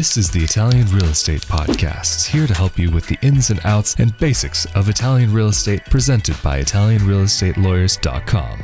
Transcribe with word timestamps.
This 0.00 0.16
is 0.16 0.30
the 0.30 0.42
Italian 0.42 0.86
Real 0.86 1.10
Estate 1.10 1.42
Podcast, 1.42 2.26
here 2.26 2.46
to 2.46 2.54
help 2.54 2.78
you 2.78 2.90
with 2.90 3.06
the 3.06 3.18
ins 3.20 3.50
and 3.50 3.60
outs 3.64 3.96
and 3.98 4.16
basics 4.16 4.64
of 4.74 4.88
Italian 4.88 5.30
real 5.30 5.48
estate 5.48 5.84
presented 5.84 6.42
by 6.42 6.62
ItalianRealEstateLawyers.com. 6.62 8.60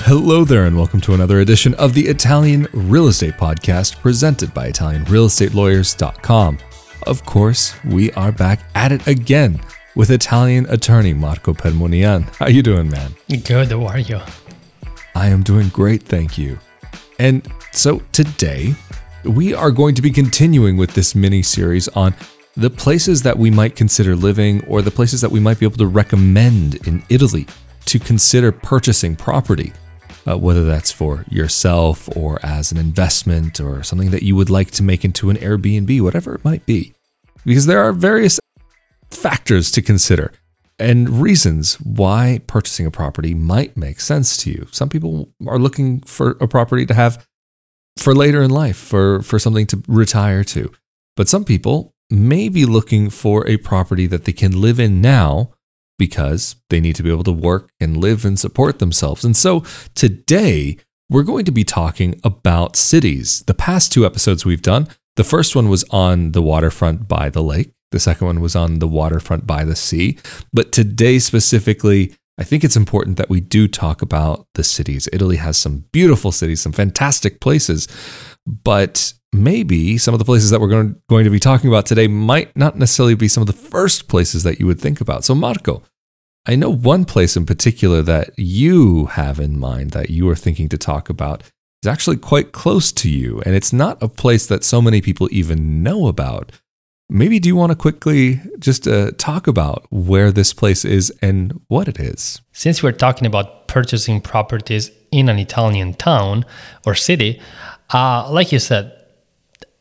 Hello 0.00 0.44
there, 0.44 0.66
and 0.66 0.76
welcome 0.76 1.00
to 1.00 1.14
another 1.14 1.40
edition 1.40 1.72
of 1.76 1.94
the 1.94 2.06
Italian 2.06 2.68
Real 2.74 3.08
Estate 3.08 3.38
Podcast 3.38 3.98
presented 4.02 4.52
by 4.52 4.70
ItalianRealEstateLawyers.com. 4.70 6.58
Of 7.06 7.24
course, 7.24 7.74
we 7.86 8.12
are 8.12 8.32
back 8.32 8.60
at 8.74 8.92
it 8.92 9.06
again 9.06 9.62
with 9.94 10.10
Italian 10.10 10.66
attorney 10.66 11.14
Marco 11.14 11.54
Permunian. 11.54 12.24
How 12.36 12.48
you 12.48 12.62
doing, 12.62 12.90
man? 12.90 13.12
Good, 13.30 13.70
how 13.70 13.86
are 13.86 14.00
you? 14.00 14.20
I 15.14 15.28
am 15.28 15.42
doing 15.42 15.70
great, 15.70 16.02
thank 16.02 16.36
you. 16.36 16.58
And 17.18 17.50
so 17.72 18.02
today, 18.12 18.74
we 19.24 19.54
are 19.54 19.70
going 19.70 19.94
to 19.94 20.02
be 20.02 20.10
continuing 20.10 20.76
with 20.76 20.94
this 20.94 21.14
mini 21.14 21.42
series 21.42 21.88
on 21.88 22.14
the 22.56 22.70
places 22.70 23.22
that 23.22 23.38
we 23.38 23.50
might 23.50 23.74
consider 23.74 24.14
living 24.14 24.64
or 24.66 24.82
the 24.82 24.90
places 24.90 25.20
that 25.20 25.30
we 25.30 25.40
might 25.40 25.58
be 25.58 25.66
able 25.66 25.76
to 25.78 25.86
recommend 25.86 26.86
in 26.86 27.02
Italy 27.08 27.46
to 27.86 27.98
consider 27.98 28.52
purchasing 28.52 29.16
property, 29.16 29.72
uh, 30.26 30.38
whether 30.38 30.64
that's 30.64 30.92
for 30.92 31.24
yourself 31.28 32.08
or 32.16 32.38
as 32.44 32.70
an 32.70 32.78
investment 32.78 33.60
or 33.60 33.82
something 33.82 34.10
that 34.10 34.22
you 34.22 34.36
would 34.36 34.50
like 34.50 34.70
to 34.72 34.82
make 34.82 35.04
into 35.04 35.30
an 35.30 35.36
Airbnb, 35.36 36.00
whatever 36.00 36.34
it 36.34 36.44
might 36.44 36.64
be. 36.66 36.94
Because 37.44 37.66
there 37.66 37.82
are 37.82 37.92
various 37.92 38.38
factors 39.10 39.70
to 39.72 39.82
consider 39.82 40.32
and 40.78 41.20
reasons 41.20 41.74
why 41.80 42.40
purchasing 42.46 42.86
a 42.86 42.90
property 42.90 43.34
might 43.34 43.76
make 43.76 44.00
sense 44.00 44.36
to 44.38 44.50
you. 44.50 44.66
Some 44.72 44.88
people 44.88 45.28
are 45.46 45.58
looking 45.58 46.00
for 46.00 46.32
a 46.40 46.48
property 46.48 46.84
to 46.86 46.94
have 46.94 47.24
for 47.96 48.14
later 48.14 48.42
in 48.42 48.50
life, 48.50 48.76
for, 48.76 49.22
for 49.22 49.38
something 49.38 49.66
to 49.68 49.82
retire 49.88 50.44
to. 50.44 50.72
But 51.16 51.28
some 51.28 51.44
people 51.44 51.94
may 52.10 52.48
be 52.48 52.64
looking 52.66 53.10
for 53.10 53.46
a 53.46 53.56
property 53.58 54.06
that 54.06 54.24
they 54.24 54.32
can 54.32 54.60
live 54.60 54.78
in 54.78 55.00
now 55.00 55.52
because 55.98 56.56
they 56.70 56.80
need 56.80 56.96
to 56.96 57.02
be 57.02 57.10
able 57.10 57.24
to 57.24 57.32
work 57.32 57.70
and 57.80 57.96
live 57.96 58.24
and 58.24 58.38
support 58.38 58.78
themselves. 58.78 59.24
And 59.24 59.36
so 59.36 59.64
today, 59.94 60.76
we're 61.08 61.22
going 61.22 61.44
to 61.44 61.52
be 61.52 61.64
talking 61.64 62.20
about 62.24 62.76
cities. 62.76 63.42
The 63.46 63.54
past 63.54 63.92
two 63.92 64.04
episodes 64.06 64.44
we've 64.44 64.62
done, 64.62 64.88
the 65.16 65.24
first 65.24 65.54
one 65.54 65.68
was 65.68 65.84
on 65.90 66.32
the 66.32 66.42
waterfront 66.42 67.06
by 67.06 67.30
the 67.30 67.42
lake, 67.42 67.72
the 67.92 68.00
second 68.00 68.26
one 68.26 68.40
was 68.40 68.56
on 68.56 68.80
the 68.80 68.88
waterfront 68.88 69.46
by 69.46 69.64
the 69.64 69.76
sea. 69.76 70.18
But 70.52 70.72
today, 70.72 71.18
specifically, 71.20 72.16
I 72.36 72.44
think 72.44 72.64
it's 72.64 72.76
important 72.76 73.16
that 73.16 73.30
we 73.30 73.40
do 73.40 73.68
talk 73.68 74.02
about 74.02 74.46
the 74.54 74.64
cities. 74.64 75.08
Italy 75.12 75.36
has 75.36 75.56
some 75.56 75.84
beautiful 75.92 76.32
cities, 76.32 76.60
some 76.60 76.72
fantastic 76.72 77.40
places, 77.40 77.86
but 78.44 79.12
maybe 79.32 79.98
some 79.98 80.14
of 80.14 80.18
the 80.18 80.24
places 80.24 80.50
that 80.50 80.60
we're 80.60 80.68
going, 80.68 80.96
going 81.08 81.24
to 81.24 81.30
be 81.30 81.40
talking 81.40 81.68
about 81.68 81.86
today 81.86 82.08
might 82.08 82.56
not 82.56 82.76
necessarily 82.76 83.14
be 83.14 83.28
some 83.28 83.40
of 83.40 83.46
the 83.46 83.52
first 83.52 84.08
places 84.08 84.42
that 84.42 84.58
you 84.58 84.66
would 84.66 84.80
think 84.80 85.00
about. 85.00 85.24
So, 85.24 85.34
Marco, 85.34 85.82
I 86.46 86.56
know 86.56 86.70
one 86.70 87.04
place 87.04 87.36
in 87.36 87.46
particular 87.46 88.02
that 88.02 88.30
you 88.36 89.06
have 89.06 89.38
in 89.38 89.58
mind 89.58 89.92
that 89.92 90.10
you 90.10 90.28
are 90.28 90.36
thinking 90.36 90.68
to 90.70 90.78
talk 90.78 91.08
about 91.08 91.42
is 91.82 91.88
actually 91.88 92.16
quite 92.16 92.52
close 92.52 92.92
to 92.92 93.08
you, 93.10 93.42
and 93.46 93.54
it's 93.54 93.72
not 93.72 94.02
a 94.02 94.08
place 94.08 94.46
that 94.46 94.64
so 94.64 94.82
many 94.82 95.00
people 95.00 95.28
even 95.30 95.82
know 95.82 96.06
about. 96.06 96.52
Maybe 97.10 97.38
do 97.38 97.48
you 97.48 97.56
want 97.56 97.70
to 97.70 97.76
quickly 97.76 98.40
just 98.58 98.88
uh, 98.88 99.10
talk 99.18 99.46
about 99.46 99.86
where 99.90 100.32
this 100.32 100.54
place 100.54 100.84
is 100.86 101.12
and 101.20 101.60
what 101.68 101.86
it 101.86 102.00
is? 102.00 102.40
Since 102.52 102.82
we're 102.82 102.92
talking 102.92 103.26
about 103.26 103.68
purchasing 103.68 104.20
properties 104.22 104.90
in 105.12 105.28
an 105.28 105.38
Italian 105.38 105.94
town 105.94 106.46
or 106.86 106.94
city, 106.94 107.40
uh, 107.92 108.30
like 108.30 108.52
you 108.52 108.58
said, 108.58 108.92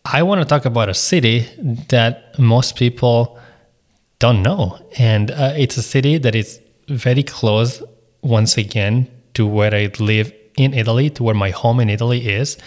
I 0.05 0.21
want 0.23 0.41
to 0.41 0.45
talk 0.45 0.65
about 0.65 0.89
a 0.89 0.93
city 0.93 1.47
that 1.89 2.37
most 2.37 2.75
people 2.75 3.39
don't 4.19 4.43
know. 4.43 4.85
And 4.97 5.31
uh, 5.31 5.53
it's 5.57 5.77
a 5.77 5.81
city 5.81 6.17
that 6.17 6.35
is 6.35 6.59
very 6.89 7.23
close, 7.23 7.81
once 8.21 8.57
again, 8.57 9.07
to 9.35 9.47
where 9.47 9.73
I 9.73 9.89
live 9.97 10.33
in 10.57 10.73
Italy, 10.73 11.09
to 11.11 11.23
where 11.23 11.35
my 11.35 11.51
home 11.51 11.79
in 11.79 11.89
Italy 11.89 12.27
is. 12.27 12.57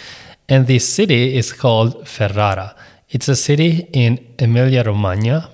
And 0.49 0.67
this 0.67 0.89
city 0.89 1.37
is 1.37 1.53
called 1.53 2.09
Ferrara. 2.09 2.75
It's 3.09 3.29
a 3.29 3.37
city 3.37 3.89
in 3.93 4.25
Emilia 4.39 4.83
Romagna, 4.83 5.51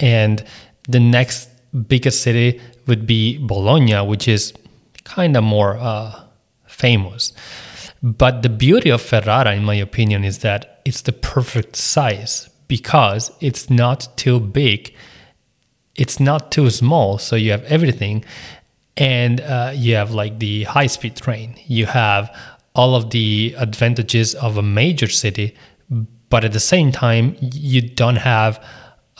and 0.00 0.44
the 0.88 1.00
next 1.00 1.48
biggest 1.86 2.22
city 2.22 2.60
would 2.86 3.06
be 3.06 3.38
Bologna, 3.38 4.04
which 4.04 4.26
is 4.26 4.52
kind 5.04 5.36
of 5.36 5.44
more 5.44 5.76
uh, 5.76 6.20
famous. 6.66 7.32
But 8.02 8.42
the 8.42 8.48
beauty 8.48 8.90
of 8.90 9.02
Ferrara, 9.02 9.54
in 9.54 9.64
my 9.64 9.74
opinion, 9.74 10.24
is 10.24 10.38
that 10.38 10.80
it's 10.84 11.02
the 11.02 11.12
perfect 11.12 11.76
size 11.76 12.48
because 12.66 13.30
it's 13.40 13.68
not 13.68 14.08
too 14.16 14.40
big, 14.40 14.94
it's 15.96 16.18
not 16.18 16.50
too 16.50 16.70
small, 16.70 17.18
so 17.18 17.36
you 17.36 17.50
have 17.50 17.64
everything. 17.64 18.24
And 18.96 19.40
uh, 19.40 19.72
you 19.74 19.94
have 19.94 20.10
like 20.10 20.40
the 20.40 20.64
high 20.64 20.88
speed 20.88 21.16
train, 21.16 21.58
you 21.66 21.86
have 21.86 22.36
all 22.74 22.94
of 22.94 23.10
the 23.10 23.54
advantages 23.56 24.34
of 24.34 24.56
a 24.56 24.62
major 24.62 25.08
city, 25.08 25.54
but 26.30 26.44
at 26.44 26.52
the 26.52 26.60
same 26.60 26.92
time, 26.92 27.36
you 27.40 27.82
don't 27.82 28.16
have 28.16 28.64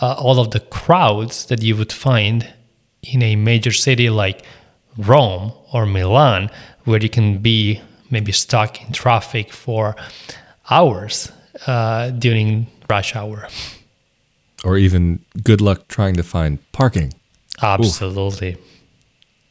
uh, 0.01 0.15
all 0.15 0.41
of 0.41 0.53
the 0.53 0.61
crowds 0.61 1.47
that 1.47 1.63
you 1.63 1.77
would 1.77 1.93
find 1.93 2.53
in 3.03 3.23
a 3.23 3.37
major 3.37 3.73
city 3.73 4.09
like 4.09 4.43
Rome 4.97 5.53
or 5.73 5.87
Milan, 5.87 6.51
where 6.85 7.01
you 7.01 7.09
can 7.09 7.39
be 7.39 7.81
maybe 8.11 8.33
stuck 8.33 8.83
in 8.83 8.93
traffic 8.93 9.53
for 9.53 9.97
hours 10.71 11.31
uh, 11.67 12.11
during 12.11 12.67
rush 12.89 13.15
hour. 13.15 13.49
Or 14.65 14.77
even 14.77 15.25
good 15.43 15.61
luck 15.61 15.89
trying 15.89 16.15
to 16.15 16.23
find 16.23 16.59
parking. 16.73 17.15
Absolutely. 17.63 18.55
Ooh. 18.55 18.59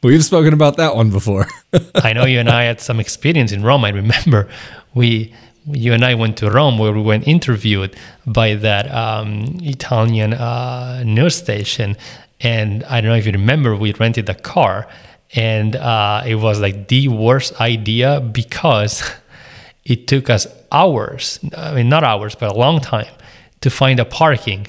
We've 0.02 0.24
spoken 0.24 0.54
about 0.54 0.76
that 0.78 0.96
one 0.96 1.10
before. 1.10 1.46
I 1.96 2.14
know 2.14 2.24
you 2.24 2.40
and 2.40 2.48
I 2.48 2.64
had 2.64 2.80
some 2.80 3.00
experience 3.00 3.52
in 3.52 3.62
Rome. 3.62 3.84
I 3.84 3.90
remember 3.90 4.48
we 4.94 5.34
you 5.74 5.92
and 5.92 6.04
I 6.04 6.14
went 6.14 6.36
to 6.38 6.50
Rome 6.50 6.78
where 6.78 6.92
we 6.92 7.02
went 7.02 7.26
interviewed 7.26 7.96
by 8.26 8.54
that 8.54 8.90
um, 8.92 9.58
Italian 9.62 10.34
uh, 10.34 11.02
news 11.04 11.36
station. 11.36 11.96
And 12.40 12.84
I 12.84 13.00
don't 13.00 13.10
know 13.10 13.16
if 13.16 13.26
you 13.26 13.32
remember, 13.32 13.76
we 13.76 13.92
rented 13.92 14.28
a 14.28 14.34
car 14.34 14.88
and 15.34 15.76
uh, 15.76 16.22
it 16.26 16.36
was 16.36 16.60
like 16.60 16.88
the 16.88 17.08
worst 17.08 17.60
idea 17.60 18.20
because 18.20 19.02
it 19.84 20.06
took 20.06 20.28
us 20.28 20.46
hours, 20.72 21.38
I 21.56 21.74
mean, 21.74 21.88
not 21.88 22.04
hours, 22.04 22.34
but 22.34 22.50
a 22.50 22.54
long 22.54 22.80
time 22.80 23.12
to 23.60 23.70
find 23.70 24.00
a 24.00 24.04
parking 24.04 24.66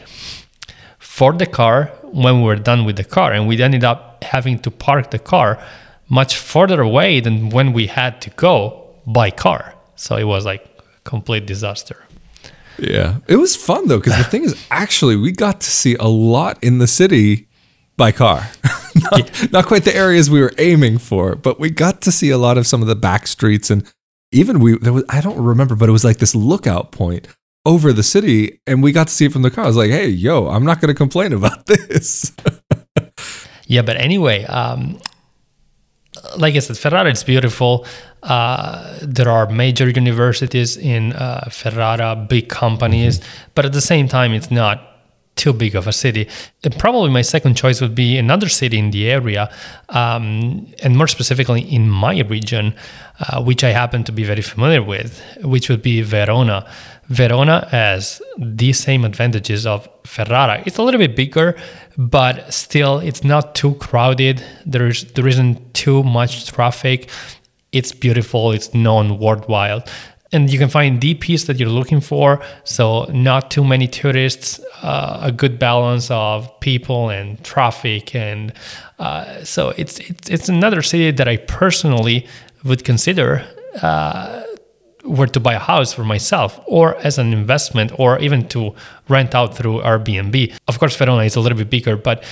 for 1.00 1.34
the 1.34 1.46
car 1.46 1.92
when 2.04 2.38
we 2.38 2.44
were 2.44 2.56
done 2.56 2.86
with 2.86 2.98
the 2.98 3.04
car. 3.04 3.34
And 3.34 3.48
we 3.48 3.62
ended 3.62 3.84
up 3.84 4.24
having 4.24 4.60
to 4.60 4.72
park 4.72 5.12
the 5.12 5.20
car 5.20 5.64
much 6.10 6.38
further 6.38 6.82
away 6.82 7.20
than 7.22 7.50
when 7.50 7.74
we 7.74 7.88
had 7.88 8.22
to 8.22 8.30
go 8.32 8.96
by 9.08 9.32
car. 9.32 9.74
So 9.96 10.18
it 10.18 10.26
was 10.26 10.46
like 10.46 10.71
complete 11.04 11.46
disaster. 11.46 12.06
Yeah. 12.78 13.20
It 13.28 13.36
was 13.36 13.56
fun 13.56 13.88
though, 13.88 14.00
because 14.00 14.18
the 14.18 14.24
thing 14.24 14.44
is, 14.44 14.56
actually, 14.72 15.16
we 15.16 15.32
got 15.32 15.62
to 15.62 15.70
see 15.70 15.96
a 15.96 16.08
lot 16.08 16.64
in 16.64 16.80
the 16.80 16.88
city 16.88 17.48
by 17.98 18.12
car. 18.12 18.50
not, 18.96 19.20
yeah. 19.20 19.48
not, 19.52 19.66
quite 19.68 19.84
the 19.84 19.96
areas 19.96 20.30
we 20.30 20.42
were 20.42 20.54
aiming 20.58 20.98
for, 20.98 21.36
but 21.36 21.60
we 21.60 21.70
got 21.70 22.02
to 22.02 22.12
see 22.12 22.30
a 22.30 22.38
lot 22.38 22.58
of 22.58 22.66
some 22.66 22.82
of 22.82 22.88
the 22.88 22.96
back 22.96 23.28
streets 23.28 23.70
and 23.70 23.90
even 24.32 24.60
we 24.60 24.78
there 24.78 24.94
was 24.94 25.04
I 25.10 25.22
don't 25.22 25.38
remember, 25.38 25.76
but 25.76 25.90
it 25.90 25.92
was 25.92 26.04
like 26.04 26.18
this 26.18 26.34
lookout 26.34 26.92
point 26.92 27.28
over 27.66 27.94
the 27.94 28.04
city 28.04 28.60
and 28.66 28.82
we 28.82 28.92
got 28.92 29.08
to 29.08 29.14
see 29.14 29.26
it 29.26 29.34
from 29.34 29.42
the 29.42 29.52
car. 29.52 29.66
I 29.66 29.68
was 29.68 29.78
like, 29.78 29.92
hey, 29.92 30.08
yo, 30.08 30.48
I'm 30.48 30.66
not 30.66 30.82
gonna 30.82 30.94
complain 30.94 31.34
about 31.34 31.66
this. 31.68 32.32
yeah, 33.68 33.82
but 33.82 33.98
anyway, 33.98 34.46
um, 34.46 35.00
like 36.38 36.56
I 36.56 36.60
said, 36.60 36.78
Ferrara 36.78 37.12
is 37.12 37.24
beautiful. 37.24 37.86
Uh, 38.24 39.00
there 39.02 39.30
are 39.30 39.50
major 39.50 39.90
universities 39.90 40.78
in 40.78 41.14
uh, 41.14 41.50
Ferrara, 41.52 42.16
big 42.16 42.50
companies, 42.50 43.20
mm-hmm. 43.20 43.52
but 43.56 43.66
at 43.66 43.74
the 43.74 43.82
same 43.82 44.08
time, 44.08 44.32
it's 44.34 44.52
not 44.52 44.92
too 45.36 45.54
big 45.54 45.76
of 45.76 45.88
a 45.88 45.94
city. 45.94 46.28
And 46.64 46.78
probably 46.78 47.10
my 47.10 47.24
second 47.24 47.56
choice 47.56 47.82
would 47.82 47.96
be 47.96 48.18
another 48.18 48.50
city 48.50 48.78
in 48.78 48.92
the 48.92 49.10
area, 49.10 49.50
um, 49.90 50.72
and 50.84 50.96
more 50.96 51.08
specifically 51.08 51.62
in 51.62 51.90
my 51.90 52.20
region, 52.22 52.76
uh, 53.20 53.42
which 53.42 53.64
I 53.64 53.70
happen 53.70 54.04
to 54.04 54.12
be 54.12 54.24
very 54.24 54.42
familiar 54.42 54.84
with, 54.84 55.22
which 55.44 55.70
would 55.70 55.82
be 55.82 56.02
Verona. 56.02 56.70
Verona 57.08 57.68
has 57.72 58.22
the 58.38 58.72
same 58.72 59.04
advantages 59.04 59.66
of 59.66 59.88
Ferrara. 60.06 60.62
It's 60.66 60.78
a 60.78 60.84
little 60.84 61.00
bit 61.00 61.16
bigger, 61.16 61.56
but 61.98 62.54
still, 62.54 63.00
it's 63.00 63.24
not 63.24 63.56
too 63.56 63.74
crowded. 63.76 64.44
There's 64.66 65.06
there 65.14 65.28
isn't 65.28 65.74
too 65.74 66.04
much 66.04 66.46
traffic. 66.46 67.10
It's 67.72 67.92
beautiful. 67.92 68.52
It's 68.52 68.74
known 68.74 69.18
worldwide 69.18 69.90
and 70.32 70.52
you 70.52 70.58
can 70.58 70.70
find 70.70 71.02
the 71.02 71.14
peace 71.16 71.46
that 71.46 71.60
you're 71.60 71.70
looking 71.70 72.02
for. 72.02 72.42
So 72.64 73.04
not 73.06 73.52
too 73.52 73.64
many 73.64 73.88
tourists, 73.88 74.60
uh, 74.82 75.20
a 75.22 75.32
good 75.32 75.60
balance 75.60 76.10
of 76.10 76.60
people 76.60 77.10
and 77.10 77.44
traffic, 77.44 78.16
and 78.16 78.54
uh, 79.00 79.44
so 79.44 79.70
it's, 79.78 80.00
it's 80.00 80.30
it's 80.30 80.50
another 80.50 80.82
city 80.82 81.12
that 81.12 81.28
I 81.28 81.38
personally 81.38 82.28
would 82.64 82.84
consider 82.84 83.46
uh, 83.82 84.44
were 85.04 85.28
to 85.28 85.40
buy 85.40 85.54
a 85.54 85.60
house 85.60 85.94
for 85.94 86.04
myself 86.04 86.60
or 86.66 86.96
as 86.98 87.18
an 87.18 87.34
investment 87.34 87.92
or 87.98 88.20
even 88.20 88.48
to 88.50 88.76
rent 89.10 89.34
out 89.34 89.56
through 89.56 89.82
Airbnb. 89.82 90.54
Of 90.68 90.80
course, 90.80 90.96
Verona 90.96 91.24
is 91.24 91.36
a 91.36 91.40
little 91.40 91.58
bit 91.58 91.72
bigger, 91.72 91.98
but 91.98 92.24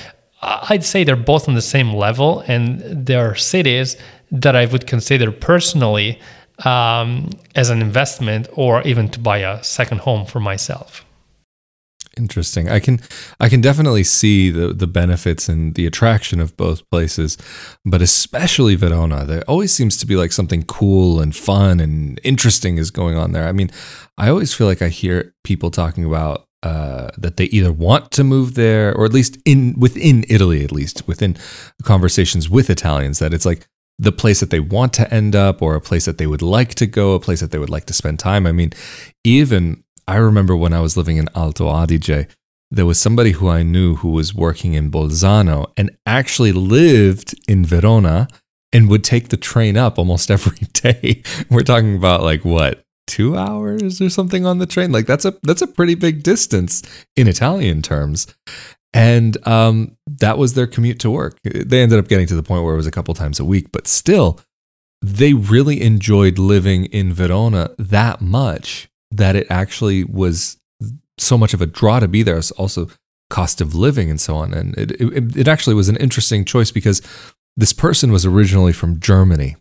I'd 0.42 0.86
say 0.86 1.04
they're 1.04 1.16
both 1.16 1.50
on 1.50 1.56
the 1.56 1.62
same 1.62 1.94
level 1.94 2.44
and 2.48 3.06
they're 3.06 3.36
cities 3.36 3.98
that 4.32 4.56
I 4.56 4.66
would 4.66 4.88
consider 4.88 5.32
personally 5.32 6.20
um, 6.66 7.30
as 7.56 7.70
an 7.70 7.82
investment 7.82 8.48
or 8.54 8.82
even 8.84 9.10
to 9.10 9.20
buy 9.20 9.40
a 9.40 9.64
second 9.64 10.02
home 10.02 10.26
for 10.26 10.40
myself. 10.40 11.06
Interesting. 12.18 12.68
I 12.68 12.80
can 12.80 13.00
I 13.40 13.48
can 13.48 13.62
definitely 13.62 14.04
see 14.04 14.50
the 14.50 14.74
the 14.74 14.88
benefits 14.88 15.48
and 15.48 15.76
the 15.76 15.86
attraction 15.86 16.42
of 16.42 16.58
both 16.58 16.88
places, 16.90 17.38
but 17.86 18.02
especially 18.02 18.76
Verona. 18.76 19.26
There 19.26 19.44
always 19.48 19.72
seems 19.72 19.96
to 19.98 20.06
be 20.06 20.18
like 20.18 20.34
something 20.34 20.64
cool 20.64 21.22
and 21.22 21.34
fun 21.34 21.80
and 21.80 22.20
interesting 22.24 22.78
is 22.78 22.92
going 22.92 23.16
on 23.16 23.32
there. 23.32 23.48
I 23.48 23.54
mean, 23.54 23.72
I 24.18 24.30
always 24.30 24.54
feel 24.54 24.68
like 24.68 24.82
I 24.82 24.90
hear 24.90 25.34
people 25.46 25.72
talking 25.72 26.04
about 26.04 26.48
uh, 26.62 27.10
that 27.18 27.38
they 27.38 27.46
either 27.46 27.72
want 27.72 28.12
to 28.12 28.24
move 28.26 28.56
there 28.56 28.94
or 28.94 29.06
at 29.06 29.14
least 29.14 29.38
in 29.46 29.76
within 29.80 30.26
Italy, 30.28 30.64
at 30.64 30.74
least 30.74 31.08
within 31.08 31.38
conversations 31.84 32.50
with 32.50 32.70
Italians, 32.70 33.20
that 33.20 33.34
it's 33.34 33.46
like 33.46 33.68
the 34.00 34.14
place 34.14 34.40
that 34.40 34.50
they 34.50 34.62
want 34.62 34.94
to 34.94 35.14
end 35.14 35.36
up 35.36 35.62
or 35.62 35.76
a 35.76 35.82
place 35.82 36.06
that 36.06 36.18
they 36.18 36.26
would 36.26 36.42
like 36.42 36.74
to 36.76 36.88
go, 36.88 37.14
a 37.14 37.20
place 37.20 37.42
that 37.42 37.52
they 37.52 37.60
would 37.60 37.70
like 37.70 37.86
to 37.86 37.94
spend 37.94 38.18
time. 38.18 38.48
I 38.48 38.54
mean, 38.54 38.72
even 39.26 39.84
I 40.08 40.16
remember 40.16 40.56
when 40.56 40.74
I 40.74 40.80
was 40.80 40.96
living 40.96 41.18
in 41.18 41.28
Alto 41.36 41.68
Adige, 41.68 42.28
there 42.72 42.86
was 42.86 43.00
somebody 43.00 43.32
who 43.32 43.50
I 43.50 43.62
knew 43.62 43.96
who 43.98 44.12
was 44.12 44.34
working 44.34 44.74
in 44.74 44.90
Bolzano 44.90 45.72
and 45.76 45.92
actually 46.06 46.54
lived 46.54 47.36
in 47.48 47.66
Verona 47.66 48.28
and 48.72 48.90
would 48.90 49.04
take 49.04 49.30
the 49.30 49.38
train 49.38 49.76
up 49.76 50.00
almost 50.00 50.32
every 50.36 50.68
day. 50.74 51.22
We're 51.50 51.64
talking 51.64 51.96
about 51.96 52.24
like 52.24 52.46
what, 52.46 52.84
two 53.10 53.36
hours 53.36 54.00
or 54.00 54.10
something 54.10 54.46
on 54.46 54.60
the 54.60 54.66
train? 54.66 54.92
Like 54.92 55.08
that's 55.08 55.26
a 55.26 55.36
that's 55.44 55.62
a 55.62 55.68
pretty 55.68 55.96
big 55.96 56.24
distance 56.24 56.84
in 57.18 57.28
Italian 57.28 57.82
terms. 57.82 58.28
And 58.94 59.38
um, 59.48 59.98
that 60.08 60.38
was 60.38 60.54
their 60.56 60.68
commute 60.68 61.00
to 61.00 61.12
work. 61.12 61.40
They 61.44 61.82
ended 61.82 62.00
up 62.00 62.08
getting 62.08 62.28
to 62.28 62.36
the 62.36 62.44
point 62.44 62.64
where 62.64 62.74
it 62.74 62.78
was 62.78 62.88
a 62.88 62.92
couple 62.92 63.14
times 63.14 63.40
a 63.40 63.46
week, 63.46 63.72
but 63.72 63.88
still, 63.88 64.40
they 65.02 65.34
really 65.34 65.82
enjoyed 65.82 66.40
living 66.40 66.86
in 66.86 67.14
Verona 67.14 67.72
that 67.78 68.22
much 68.22 68.90
that 69.12 69.36
it 69.36 69.48
actually 69.50 70.04
was 70.04 70.58
so 71.18 71.38
much 71.38 71.54
of 71.54 71.62
a 71.62 71.66
draw 71.66 72.00
to 72.00 72.08
be 72.08 72.24
there. 72.24 72.38
It's 72.38 72.52
also 72.52 72.90
cost 73.30 73.62
of 73.62 73.76
living 73.76 74.10
and 74.10 74.20
so 74.20 74.36
on. 74.36 74.54
And 74.54 74.78
it, 74.78 74.92
it, 74.92 75.38
it 75.38 75.48
actually 75.48 75.76
was 75.76 75.90
an 75.90 75.98
interesting 75.98 76.46
choice 76.46 76.72
because 76.72 77.02
this 77.56 77.74
person 77.74 78.12
was 78.12 78.26
originally 78.26 78.74
from 78.74 79.00
Germany, 79.00 79.56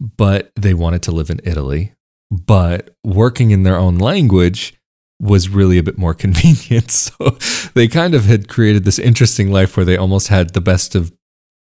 but 0.00 0.52
they 0.54 0.74
wanted 0.74 1.02
to 1.02 1.12
live 1.12 1.30
in 1.30 1.40
Italy. 1.44 1.94
But 2.30 2.94
working 3.04 3.50
in 3.50 3.62
their 3.62 3.76
own 3.76 3.98
language 3.98 4.74
was 5.22 5.48
really 5.48 5.78
a 5.78 5.82
bit 5.82 5.96
more 5.96 6.14
convenient. 6.24 6.90
So 6.90 7.38
they 7.74 7.88
kind 7.88 8.14
of 8.14 8.24
had 8.26 8.48
created 8.48 8.84
this 8.84 8.98
interesting 8.98 9.50
life 9.50 9.76
where 9.76 9.86
they 9.86 9.96
almost 9.96 10.28
had 10.28 10.52
the 10.52 10.60
best 10.60 10.94
of 10.94 11.12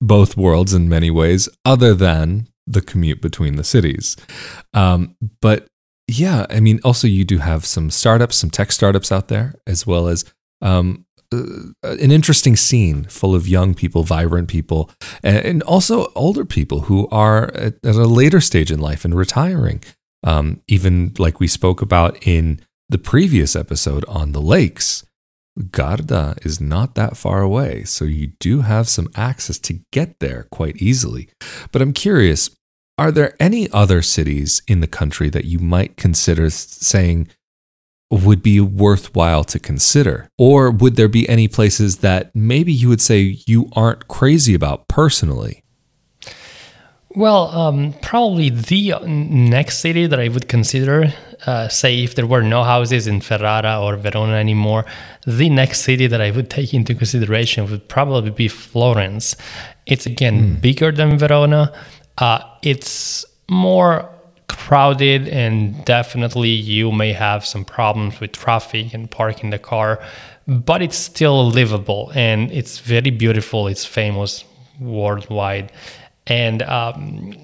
both 0.00 0.36
worlds 0.36 0.74
in 0.74 0.88
many 0.88 1.10
ways, 1.10 1.48
other 1.64 1.94
than 1.94 2.48
the 2.66 2.80
commute 2.80 3.20
between 3.20 3.56
the 3.56 3.64
cities. 3.64 4.16
Um, 4.74 5.16
but 5.40 5.68
yeah, 6.08 6.46
I 6.50 6.60
mean, 6.60 6.80
also 6.84 7.06
you 7.06 7.24
do 7.24 7.38
have 7.38 7.64
some 7.64 7.90
startups, 7.90 8.36
some 8.36 8.50
tech 8.50 8.72
startups 8.72 9.12
out 9.12 9.28
there, 9.28 9.54
as 9.66 9.86
well 9.86 10.08
as 10.08 10.24
um, 10.60 11.06
uh, 11.32 11.62
an 11.82 12.10
interesting 12.10 12.56
scene 12.56 13.04
full 13.04 13.34
of 13.34 13.48
young 13.48 13.74
people, 13.74 14.02
vibrant 14.02 14.48
people, 14.48 14.90
and, 15.22 15.62
also 15.62 16.12
older 16.14 16.44
people 16.44 16.82
who 16.82 17.08
are 17.08 17.52
at, 17.54 17.74
at, 17.84 17.94
a 17.94 18.06
later 18.06 18.40
stage 18.40 18.70
in 18.70 18.80
life 18.80 19.04
and 19.04 19.14
retiring. 19.14 19.82
Um, 20.24 20.60
even 20.68 21.14
like 21.18 21.40
we 21.40 21.48
spoke 21.48 21.82
about 21.82 22.26
in 22.26 22.60
the 22.92 22.98
previous 22.98 23.56
episode 23.56 24.04
on 24.06 24.32
the 24.32 24.40
lakes, 24.40 25.04
Garda 25.70 26.36
is 26.42 26.60
not 26.60 26.94
that 26.94 27.16
far 27.16 27.40
away, 27.40 27.84
so 27.84 28.04
you 28.04 28.32
do 28.38 28.60
have 28.60 28.88
some 28.88 29.08
access 29.16 29.58
to 29.60 29.80
get 29.92 30.20
there 30.20 30.46
quite 30.50 30.76
easily. 30.76 31.28
But 31.72 31.80
I'm 31.80 31.94
curious, 31.94 32.50
are 32.98 33.10
there 33.10 33.34
any 33.40 33.70
other 33.70 34.02
cities 34.02 34.60
in 34.68 34.80
the 34.80 34.86
country 34.86 35.30
that 35.30 35.46
you 35.46 35.58
might 35.58 35.96
consider 35.96 36.50
saying 36.50 37.28
would 38.10 38.42
be 38.42 38.60
worthwhile 38.60 39.44
to 39.44 39.58
consider? 39.58 40.28
Or 40.38 40.70
would 40.70 40.96
there 40.96 41.08
be 41.08 41.26
any 41.30 41.48
places 41.48 41.98
that 41.98 42.30
maybe 42.34 42.72
you 42.74 42.90
would 42.90 43.00
say 43.00 43.38
you 43.46 43.70
aren't 43.74 44.06
crazy 44.06 44.52
about 44.52 44.86
personally? 44.86 45.61
Well, 47.14 47.48
um, 47.48 47.94
probably 48.00 48.48
the 48.48 48.94
next 49.06 49.78
city 49.78 50.06
that 50.06 50.18
I 50.18 50.28
would 50.28 50.48
consider, 50.48 51.12
uh, 51.44 51.68
say, 51.68 52.02
if 52.02 52.14
there 52.14 52.26
were 52.26 52.42
no 52.42 52.64
houses 52.64 53.06
in 53.06 53.20
Ferrara 53.20 53.80
or 53.82 53.96
Verona 53.96 54.34
anymore, 54.34 54.86
the 55.26 55.50
next 55.50 55.82
city 55.82 56.06
that 56.06 56.22
I 56.22 56.30
would 56.30 56.48
take 56.48 56.72
into 56.72 56.94
consideration 56.94 57.70
would 57.70 57.86
probably 57.88 58.30
be 58.30 58.48
Florence. 58.48 59.36
It's 59.84 60.06
again 60.06 60.56
mm. 60.56 60.60
bigger 60.62 60.90
than 60.90 61.18
Verona, 61.18 61.72
uh, 62.18 62.40
it's 62.62 63.26
more 63.48 64.08
crowded 64.48 65.28
and 65.28 65.84
definitely 65.84 66.50
you 66.50 66.92
may 66.92 67.12
have 67.12 67.44
some 67.44 67.64
problems 67.64 68.20
with 68.20 68.32
traffic 68.32 68.92
and 68.92 69.10
parking 69.10 69.50
the 69.50 69.58
car 69.58 69.98
but 70.46 70.82
it's 70.82 70.96
still 70.96 71.48
livable 71.48 72.12
and 72.14 72.50
it's 72.52 72.78
very 72.78 73.10
beautiful 73.10 73.66
it's 73.66 73.84
famous 73.84 74.44
worldwide 74.78 75.72
and 76.26 76.62
um, 76.62 77.34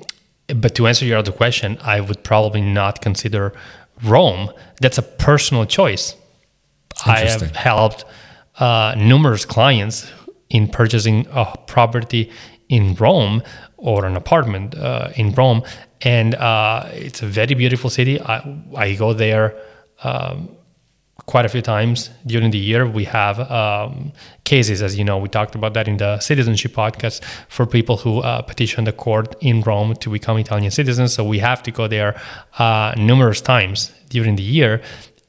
but 0.57 0.75
to 0.75 0.87
answer 0.87 1.05
your 1.05 1.19
other 1.19 1.33
question 1.33 1.77
i 1.83 2.01
would 2.01 2.23
probably 2.23 2.61
not 2.61 3.01
consider 3.01 3.53
rome. 4.05 4.51
That's 4.81 4.99
a 4.99 5.03
personal 5.03 5.67
choice. 5.67 6.15
I 7.07 7.21
have 7.21 7.55
helped 7.55 8.05
uh, 8.59 8.95
numerous 8.99 9.45
clients 9.45 10.11
in 10.51 10.69
purchasing 10.69 11.27
a 11.31 11.57
property 11.67 12.31
in 12.69 12.95
rome 12.95 13.43
or 13.77 14.05
an 14.05 14.17
apartment 14.17 14.75
uh, 14.75 15.11
in 15.15 15.33
Rome, 15.33 15.63
and 16.03 16.35
uh, 16.35 16.89
it's 16.93 17.23
a 17.23 17.27
very 17.27 17.55
beautiful 17.55 17.91
city. 17.91 18.21
I, 18.21 18.63
I 18.77 18.95
go 18.95 19.13
there 19.13 19.57
um, 20.03 20.57
quite 21.27 21.45
a 21.45 21.49
few 21.49 21.63
times 21.63 22.11
during 22.27 22.51
the 22.51 22.59
year. 22.59 22.87
We 22.87 23.05
have 23.05 23.39
um, 23.51 24.13
cases, 24.45 24.83
as 24.83 24.97
you 24.97 25.05
know, 25.05 25.19
we 25.19 25.29
talked 25.29 25.55
about 25.55 25.75
that 25.75 25.89
in 25.89 25.99
the 25.99 26.19
citizenship 26.21 26.73
podcast 26.73 27.23
for 27.49 27.67
people 27.67 27.97
who 27.99 28.21
uh, 28.21 28.43
petition 28.43 28.85
the 28.85 28.93
court 28.93 29.35
in 29.41 29.61
Rome 29.63 29.95
to 29.97 30.11
become 30.11 30.39
Italian 30.39 30.71
citizens. 30.71 31.13
So 31.13 31.25
we 31.25 31.39
have 31.39 31.63
to 31.65 31.71
go 31.71 31.87
there 31.87 32.21
uh, 32.59 32.95
numerous 32.97 33.41
times 33.41 33.93
during 34.09 34.37
the 34.37 34.43
year, 34.43 34.81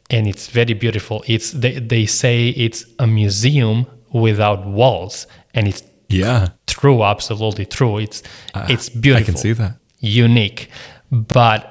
and 0.09 0.27
it's 0.27 0.47
very 0.47 0.73
beautiful. 0.73 1.23
It's 1.27 1.51
they, 1.51 1.79
they 1.79 2.05
say 2.05 2.49
it's 2.49 2.85
a 2.99 3.07
museum 3.07 3.85
without 4.11 4.65
walls, 4.65 5.27
and 5.53 5.67
it's 5.67 5.83
yeah 6.07 6.49
true, 6.67 7.03
absolutely 7.03 7.65
true. 7.65 7.97
It's 7.97 8.23
uh, 8.53 8.67
it's 8.69 8.89
beautiful. 8.89 9.23
I 9.23 9.25
can 9.25 9.37
see 9.37 9.53
that. 9.53 9.77
Unique, 9.99 10.69
but 11.11 11.61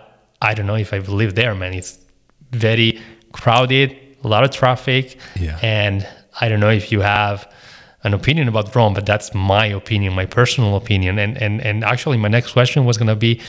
I 0.42 0.54
don't 0.54 0.66
know 0.66 0.76
if 0.76 0.92
I've 0.92 1.08
lived 1.08 1.34
there, 1.34 1.54
man. 1.54 1.72
It's 1.72 1.98
very 2.52 3.00
crowded, 3.32 3.96
a 4.24 4.28
lot 4.28 4.44
of 4.44 4.50
traffic, 4.50 5.18
yeah. 5.36 5.58
and 5.62 6.06
I 6.40 6.48
don't 6.48 6.60
know 6.60 6.70
if 6.70 6.90
you 6.92 7.00
have 7.00 7.50
an 8.04 8.14
opinion 8.14 8.48
about 8.48 8.74
Rome, 8.74 8.94
but 8.94 9.06
that's 9.06 9.34
my 9.34 9.66
opinion, 9.66 10.14
my 10.14 10.26
personal 10.26 10.76
opinion. 10.76 11.18
And 11.18 11.36
and 11.36 11.60
and 11.60 11.84
actually, 11.84 12.16
my 12.16 12.28
next 12.28 12.52
question 12.52 12.84
was 12.84 12.96
gonna 12.96 13.16
be. 13.16 13.40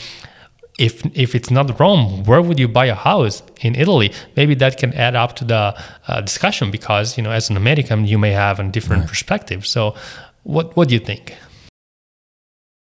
If, 0.77 1.05
if 1.13 1.35
it's 1.35 1.51
not 1.51 1.77
Rome, 1.77 2.23
where 2.23 2.41
would 2.41 2.57
you 2.57 2.69
buy 2.69 2.85
a 2.85 2.95
house 2.95 3.43
in 3.59 3.75
Italy? 3.75 4.13
Maybe 4.37 4.55
that 4.55 4.77
can 4.77 4.93
add 4.93 5.13
up 5.13 5.35
to 5.35 5.43
the 5.43 5.77
uh, 6.07 6.21
discussion 6.21 6.71
because 6.71 7.17
you 7.17 7.23
know, 7.23 7.31
as 7.31 7.49
an 7.49 7.57
American, 7.57 8.05
you 8.05 8.17
may 8.17 8.31
have 8.31 8.61
a 8.61 8.63
different 8.63 9.01
right. 9.01 9.09
perspective. 9.09 9.67
So, 9.67 9.93
what 10.43 10.77
what 10.77 10.87
do 10.87 10.93
you 10.93 11.01
think? 11.01 11.35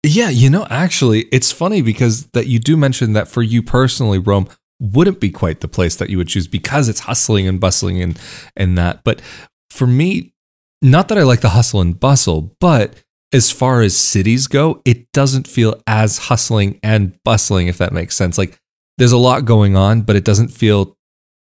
Yeah, 0.03 0.29
you 0.29 0.49
know, 0.49 0.67
actually, 0.69 1.21
it's 1.31 1.51
funny 1.51 1.81
because 1.81 2.27
that 2.27 2.45
you 2.45 2.59
do 2.59 2.77
mention 2.77 3.13
that 3.13 3.27
for 3.27 3.41
you 3.41 3.63
personally, 3.63 4.19
Rome 4.19 4.47
wouldn't 4.79 5.19
be 5.19 5.29
quite 5.29 5.61
the 5.61 5.67
place 5.67 5.95
that 5.95 6.09
you 6.09 6.17
would 6.17 6.27
choose 6.27 6.47
because 6.47 6.87
it's 6.89 7.01
hustling 7.01 7.47
and 7.47 7.59
bustling 7.59 8.01
and 8.01 8.19
and 8.55 8.77
that. 8.77 9.03
But 9.03 9.21
for 9.69 9.87
me, 9.87 10.33
not 10.81 11.07
that 11.07 11.17
I 11.17 11.23
like 11.23 11.41
the 11.41 11.49
hustle 11.49 11.81
and 11.81 11.99
bustle, 11.99 12.55
but 12.59 12.93
as 13.33 13.51
far 13.51 13.81
as 13.81 13.97
cities 13.97 14.47
go, 14.47 14.81
it 14.85 15.11
doesn't 15.11 15.47
feel 15.47 15.81
as 15.85 16.17
hustling 16.17 16.79
and 16.81 17.21
bustling, 17.23 17.67
if 17.67 17.77
that 17.77 17.91
makes 17.91 18.15
sense. 18.15 18.37
Like 18.37 18.59
there's 18.97 19.11
a 19.11 19.17
lot 19.17 19.45
going 19.45 19.75
on, 19.75 20.01
but 20.01 20.15
it 20.15 20.23
doesn't 20.23 20.49
feel 20.49 20.95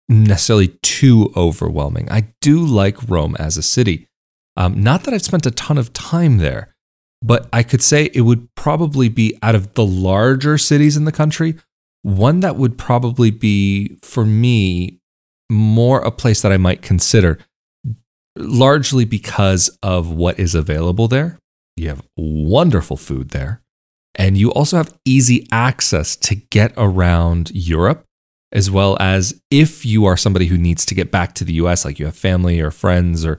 necessarily 0.09 0.69
too 0.83 1.33
overwhelming. 1.37 2.11
I 2.11 2.29
do 2.41 2.65
like 2.65 3.09
Rome 3.09 3.37
as 3.39 3.57
a 3.57 3.63
city. 3.63 4.09
Um, 4.57 4.83
not 4.83 5.05
that 5.05 5.15
I've 5.15 5.23
spent 5.23 5.47
a 5.47 5.51
ton 5.51 5.79
of 5.79 5.93
time 5.93 6.39
there, 6.39 6.75
but 7.23 7.49
I 7.53 7.63
could 7.63 7.83
say 7.83 8.11
it 8.15 8.23
would 8.23 8.55
probably 8.55 9.09
be 9.09 9.37
out 9.43 9.55
of 9.55 9.75
the 9.75 9.85
larger 9.85 10.59
cities 10.59 10.97
in 10.97 11.05
the 11.05 11.13
country, 11.13 11.57
one 12.07 12.39
that 12.39 12.55
would 12.55 12.79
probably 12.79 13.33
be, 13.33 13.99
for 14.01 14.25
me, 14.25 15.01
more 15.51 16.01
a 16.03 16.13
place 16.13 16.41
that 16.43 16.53
I 16.53 16.57
might 16.57 16.81
consider, 16.81 17.39
largely 18.37 19.05
because 19.05 19.77
of 19.83 20.13
what 20.13 20.39
is 20.39 20.55
available 20.55 21.09
there. 21.09 21.41
You 21.77 21.89
have 21.89 22.07
wonderful 22.17 22.97
food 22.97 23.31
there, 23.31 23.61
and 24.15 24.39
you 24.39 24.53
also 24.53 24.77
have 24.77 24.97
easy 25.05 25.49
access 25.51 26.15
to 26.17 26.37
get 26.37 26.73
around 26.77 27.51
Europe 27.53 28.05
as 28.53 28.71
well 28.71 28.97
as 29.01 29.43
if 29.51 29.85
you 29.85 30.05
are 30.05 30.17
somebody 30.17 30.47
who 30.47 30.57
needs 30.57 30.87
to 30.87 30.95
get 30.95 31.11
back 31.11 31.35
to 31.35 31.45
the 31.45 31.55
US, 31.55 31.85
like 31.85 31.99
you 31.99 32.07
have 32.07 32.17
family 32.17 32.61
or 32.61 32.71
friends 32.71 33.25
or 33.25 33.39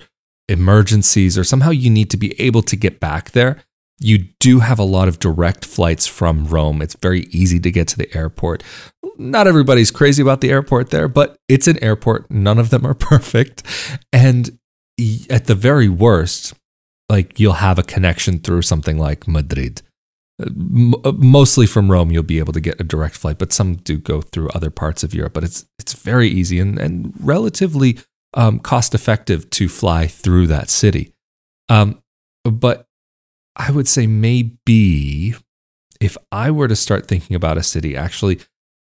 emergencies, 0.49 1.37
or 1.37 1.45
somehow 1.45 1.71
you 1.71 1.89
need 1.89 2.09
to 2.11 2.17
be 2.17 2.39
able 2.39 2.61
to 2.63 2.75
get 2.75 2.99
back 2.99 3.31
there. 3.31 3.63
You 3.99 4.29
do 4.39 4.59
have 4.59 4.79
a 4.79 4.83
lot 4.83 5.07
of 5.07 5.19
direct 5.19 5.65
flights 5.65 6.05
from 6.05 6.45
Rome. 6.45 6.81
It's 6.81 6.95
very 6.95 7.21
easy 7.31 7.59
to 7.59 7.71
get 7.71 7.87
to 7.89 7.97
the 7.97 8.15
airport. 8.15 8.63
Not 9.17 9.47
everybody's 9.47 9.89
crazy 9.89 10.21
about 10.21 10.41
the 10.41 10.51
airport 10.51 10.91
there, 10.91 11.07
but 11.07 11.37
it's 11.47 11.67
an 11.67 11.83
airport. 11.83 12.29
None 12.29 12.59
of 12.59 12.69
them 12.69 12.85
are 12.85 12.93
perfect. 13.13 13.63
And 14.13 14.59
at 15.29 15.45
the 15.45 15.55
very 15.55 15.89
worst, 15.89 16.53
like 17.09 17.39
you'll 17.39 17.53
have 17.53 17.79
a 17.79 17.83
connection 17.83 18.39
through 18.39 18.63
something 18.63 18.97
like 18.97 19.27
Madrid. 19.27 19.81
Mostly 20.39 21.65
from 21.65 21.89
Rome, 21.89 22.11
you'll 22.11 22.21
be 22.21 22.37
able 22.37 22.53
to 22.53 22.59
get 22.59 22.79
a 22.79 22.83
direct 22.83 23.15
flight, 23.15 23.39
but 23.39 23.51
some 23.51 23.75
do 23.75 23.97
go 23.97 24.21
through 24.21 24.49
other 24.49 24.69
parts 24.69 25.03
of 25.03 25.13
Europe. 25.13 25.33
But 25.33 25.43
it's 25.43 25.65
it's 25.79 25.93
very 25.93 26.29
easy 26.29 26.59
and, 26.59 26.77
and 26.77 27.13
relatively 27.19 27.97
um, 28.35 28.59
cost 28.59 28.93
effective 28.93 29.49
to 29.51 29.67
fly 29.67 30.05
through 30.05 30.47
that 30.47 30.69
city. 30.69 31.11
Um, 31.69 32.03
but 32.43 32.86
I 33.57 33.71
would 33.71 33.87
say 33.87 34.07
maybe 34.07 35.35
if 35.99 36.15
I 36.31 36.51
were 36.51 36.67
to 36.67 36.75
start 36.75 37.07
thinking 37.07 37.35
about 37.35 37.57
a 37.57 37.63
city, 37.63 37.95
actually, 37.95 38.39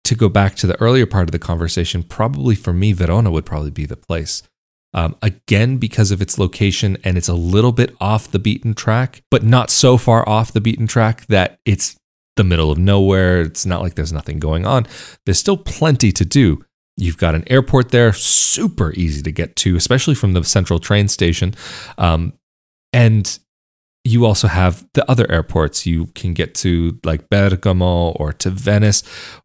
to 0.06 0.16
go 0.16 0.30
back 0.30 0.56
to 0.56 0.68
the 0.68 0.80
earlier 0.82 1.06
part 1.06 1.28
of 1.28 1.32
the 1.32 1.40
conversation, 1.40 2.04
probably 2.04 2.56
for 2.56 2.74
me, 2.74 2.94
Verona 2.94 3.30
would 3.32 3.46
probably 3.46 3.72
be 3.72 3.86
the 3.86 3.98
place. 3.98 4.44
Um, 4.94 5.16
again, 5.22 5.78
because 5.78 6.12
of 6.12 6.22
its 6.22 6.38
location 6.38 6.98
and 7.04 7.18
it's 7.18 7.30
a 7.30 7.34
little 7.34 7.72
bit 7.72 7.96
off 8.02 8.32
the 8.32 8.40
beaten 8.40 8.74
track, 8.74 9.24
but 9.30 9.44
not 9.44 9.70
so 9.70 9.98
far 9.98 10.28
off 10.28 10.52
the 10.52 10.60
beaten 10.60 10.88
track 10.88 11.26
that 11.28 11.60
it's 11.66 11.96
the 12.36 12.44
middle 12.44 12.72
of 12.72 12.78
nowhere. 12.78 13.42
It's 13.42 13.66
not 13.66 13.82
like 13.82 13.96
there's 13.96 14.12
nothing 14.12 14.40
going 14.40 14.66
on. 14.66 14.86
There's 15.26 15.40
still 15.40 15.58
plenty 15.58 16.12
to 16.14 16.26
do. 16.26 16.66
You've 16.98 17.18
got 17.18 17.36
an 17.36 17.46
airport 17.48 17.90
there, 17.90 18.12
super 18.12 18.92
easy 18.94 19.22
to 19.22 19.32
get 19.32 19.56
to, 19.58 19.76
especially 19.76 20.16
from 20.16 20.34
the 20.34 20.44
central 20.44 20.80
train 20.80 21.08
station. 21.08 21.56
Um, 21.98 22.34
and 22.92 23.40
you 24.04 24.26
also 24.26 24.48
have 24.48 24.88
the 24.94 25.10
other 25.10 25.30
airports. 25.32 25.86
You 25.86 26.08
can 26.08 26.34
get 26.34 26.56
to 26.56 27.00
like 27.04 27.30
Bergamo 27.30 28.12
or 28.12 28.34
to 28.34 28.50
Venice 28.50 29.04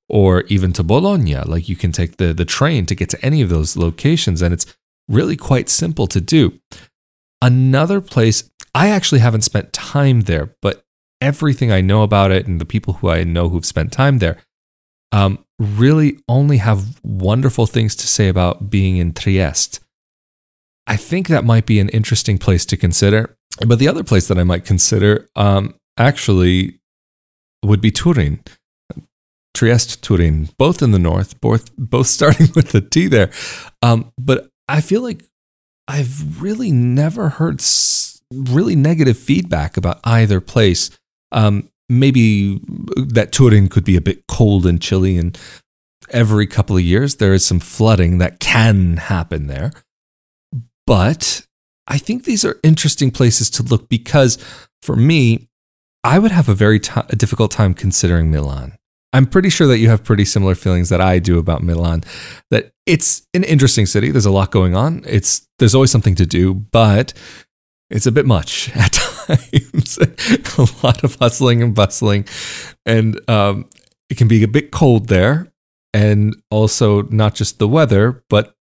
or 0.08 0.42
even 0.42 0.72
to 0.74 0.82
Bologna. 0.82 1.36
Like 1.36 1.68
you 1.68 1.76
can 1.76 1.92
take 1.92 2.16
the, 2.16 2.32
the 2.32 2.44
train 2.44 2.86
to 2.86 2.94
get 2.94 3.10
to 3.10 3.24
any 3.24 3.42
of 3.42 3.48
those 3.48 3.76
locations. 3.76 4.40
And 4.40 4.54
it's 4.54 4.66
really 5.08 5.36
quite 5.36 5.68
simple 5.68 6.06
to 6.06 6.20
do. 6.20 6.58
Another 7.42 8.00
place, 8.00 8.50
I 8.74 8.88
actually 8.88 9.20
haven't 9.20 9.42
spent 9.42 9.72
time 9.72 10.22
there, 10.22 10.54
but 10.62 10.84
everything 11.20 11.70
I 11.70 11.80
know 11.80 12.02
about 12.02 12.30
it 12.30 12.46
and 12.46 12.60
the 12.60 12.64
people 12.64 12.94
who 12.94 13.10
I 13.10 13.24
know 13.24 13.48
who've 13.48 13.64
spent 13.64 13.92
time 13.92 14.18
there 14.18 14.38
um, 15.12 15.44
really 15.58 16.18
only 16.28 16.58
have 16.58 17.00
wonderful 17.02 17.66
things 17.66 17.94
to 17.96 18.06
say 18.06 18.28
about 18.28 18.70
being 18.70 18.96
in 18.96 19.12
Trieste. 19.12 19.80
I 20.86 20.96
think 20.96 21.28
that 21.28 21.44
might 21.44 21.66
be 21.66 21.80
an 21.80 21.88
interesting 21.90 22.38
place 22.38 22.64
to 22.66 22.76
consider. 22.76 23.36
But 23.66 23.78
the 23.78 23.88
other 23.88 24.04
place 24.04 24.28
that 24.28 24.38
I 24.38 24.44
might 24.44 24.64
consider 24.64 25.28
um, 25.34 25.74
actually 25.98 26.78
would 27.64 27.80
be 27.80 27.90
Turin. 27.90 28.40
Trieste, 29.54 30.02
Turin, 30.02 30.50
both 30.58 30.82
in 30.82 30.90
the 30.90 30.98
north, 30.98 31.40
both 31.40 31.74
both 31.76 32.06
starting 32.18 32.48
with 32.54 32.72
the 32.72 32.82
T 32.82 33.08
there. 33.08 33.30
Um, 33.82 34.12
but 34.18 34.48
I 34.68 34.80
feel 34.80 35.02
like 35.02 35.24
I've 35.88 36.42
really 36.42 36.70
never 36.72 37.30
heard 37.30 37.62
really 38.32 38.76
negative 38.76 39.16
feedback 39.16 39.76
about 39.76 40.00
either 40.04 40.40
place. 40.40 40.90
Um, 41.32 41.70
maybe 41.88 42.60
that 42.96 43.32
Turin 43.32 43.68
could 43.68 43.84
be 43.84 43.96
a 43.96 44.00
bit 44.00 44.26
cold 44.28 44.66
and 44.66 44.80
chilly, 44.80 45.16
and 45.16 45.38
every 46.10 46.46
couple 46.46 46.76
of 46.76 46.82
years 46.82 47.16
there 47.16 47.32
is 47.32 47.46
some 47.46 47.60
flooding 47.60 48.18
that 48.18 48.40
can 48.40 48.98
happen 48.98 49.46
there. 49.46 49.72
But 50.86 51.46
I 51.86 51.98
think 51.98 52.24
these 52.24 52.44
are 52.44 52.58
interesting 52.62 53.10
places 53.10 53.50
to 53.50 53.62
look 53.62 53.88
because 53.88 54.38
for 54.82 54.96
me, 54.96 55.48
I 56.04 56.18
would 56.18 56.30
have 56.30 56.48
a 56.48 56.54
very 56.54 56.78
t- 56.80 57.00
a 57.08 57.16
difficult 57.16 57.50
time 57.50 57.74
considering 57.74 58.30
Milan. 58.30 58.76
I'm 59.12 59.26
pretty 59.26 59.48
sure 59.48 59.66
that 59.66 59.78
you 59.78 59.88
have 59.88 60.04
pretty 60.04 60.24
similar 60.24 60.54
feelings 60.54 60.88
that 60.90 61.00
I 61.00 61.18
do 61.18 61.38
about 61.38 61.62
Milan. 61.62 62.04
That 62.50 62.72
it's 62.86 63.26
an 63.34 63.44
interesting 63.44 63.86
city. 63.86 64.10
There's 64.10 64.26
a 64.26 64.30
lot 64.30 64.50
going 64.50 64.76
on. 64.76 65.04
It's 65.06 65.48
there's 65.58 65.74
always 65.74 65.90
something 65.90 66.14
to 66.16 66.26
do, 66.26 66.54
but 66.54 67.12
it's 67.90 68.06
a 68.06 68.12
bit 68.12 68.26
much 68.26 68.70
at 68.76 68.92
times. 68.92 69.98
a 70.58 70.86
lot 70.86 71.02
of 71.02 71.16
hustling 71.16 71.62
and 71.62 71.74
bustling, 71.74 72.26
and 72.84 73.18
um, 73.28 73.68
it 74.10 74.16
can 74.16 74.28
be 74.28 74.42
a 74.42 74.48
bit 74.48 74.70
cold 74.70 75.08
there. 75.08 75.52
And 75.94 76.36
also, 76.50 77.02
not 77.04 77.34
just 77.34 77.58
the 77.58 77.66
weather, 77.68 78.22
but 78.28 78.55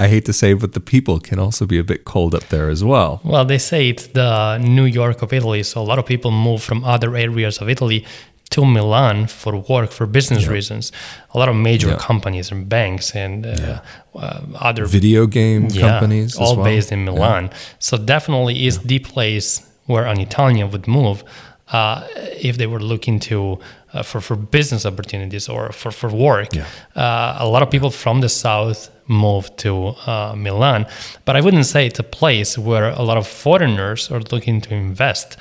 I 0.00 0.06
hate 0.06 0.24
to 0.26 0.32
say, 0.32 0.52
but 0.54 0.74
the 0.74 0.80
people 0.80 1.18
can 1.18 1.40
also 1.40 1.66
be 1.66 1.76
a 1.76 1.84
bit 1.84 2.04
cold 2.04 2.32
up 2.32 2.48
there 2.50 2.70
as 2.70 2.84
well. 2.84 3.20
Well, 3.24 3.44
they 3.44 3.58
say 3.58 3.88
it's 3.88 4.06
the 4.08 4.58
New 4.58 4.84
York 4.84 5.22
of 5.22 5.32
Italy, 5.32 5.64
so 5.64 5.80
a 5.80 5.82
lot 5.82 5.98
of 5.98 6.06
people 6.06 6.30
move 6.30 6.62
from 6.62 6.84
other 6.84 7.16
areas 7.16 7.58
of 7.60 7.68
Italy 7.68 8.04
to 8.50 8.64
Milan 8.64 9.26
for 9.26 9.56
work 9.56 9.90
for 9.90 10.06
business 10.06 10.44
yeah. 10.44 10.52
reasons. 10.52 10.92
A 11.34 11.38
lot 11.38 11.48
of 11.48 11.56
major 11.56 11.88
yeah. 11.88 11.96
companies 11.96 12.52
and 12.52 12.68
banks 12.68 13.14
and 13.14 13.44
uh, 13.44 13.56
yeah. 13.58 13.80
uh, 14.14 14.40
other 14.60 14.86
video 14.86 15.26
game 15.26 15.68
companies, 15.68 16.36
all 16.38 16.56
well. 16.56 16.64
based 16.64 16.92
in 16.92 17.04
Milan. 17.04 17.50
So 17.78 17.96
definitely 17.98 18.66
is 18.66 18.78
the 18.78 19.00
place 19.00 19.66
where 19.86 20.06
an 20.06 20.20
Italian 20.20 20.70
would 20.70 20.86
move 20.86 21.24
uh, 21.72 22.06
if 22.40 22.56
they 22.56 22.66
were 22.66 22.80
looking 22.80 23.18
to 23.20 23.58
uh, 23.92 24.02
for 24.02 24.20
for 24.20 24.36
business 24.36 24.86
opportunities 24.86 25.48
or 25.48 25.72
for 25.72 25.90
for 25.90 26.08
work. 26.08 26.48
Uh, 26.96 27.36
a 27.38 27.48
lot 27.48 27.62
of 27.62 27.70
people 27.70 27.90
from 27.90 28.20
the 28.20 28.28
south 28.28 28.90
move 29.08 29.54
to 29.56 29.94
uh, 30.06 30.34
Milan, 30.36 30.86
but 31.24 31.34
I 31.36 31.40
wouldn't 31.40 31.66
say 31.66 31.86
it's 31.86 31.98
a 31.98 32.04
place 32.04 32.56
where 32.56 32.90
a 32.90 33.02
lot 33.02 33.16
of 33.16 33.26
foreigners 33.26 34.10
are 34.10 34.20
looking 34.20 34.60
to 34.62 34.74
invest 34.74 35.36